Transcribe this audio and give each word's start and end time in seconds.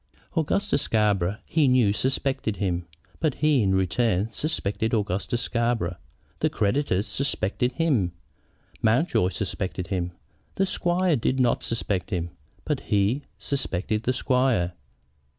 Augustus 0.35 0.81
Scarborough, 0.81 1.37
he 1.45 1.67
knew, 1.67 1.93
suspected 1.93 2.55
him. 2.55 2.87
But 3.19 3.35
he, 3.35 3.61
in 3.61 3.75
return, 3.75 4.31
suspected 4.31 4.95
Augustus 4.95 5.43
Scarborough. 5.43 5.97
The 6.39 6.49
creditors 6.49 7.05
suspected 7.05 7.73
him. 7.73 8.11
Mountjoy 8.81 9.27
suspected 9.29 9.89
him. 9.89 10.13
The 10.55 10.65
squire 10.65 11.15
did 11.17 11.39
not 11.39 11.63
suspect 11.63 12.09
him, 12.09 12.31
but 12.65 12.79
he 12.79 13.25
suspected 13.37 14.01
the 14.01 14.13
squire. 14.13 14.73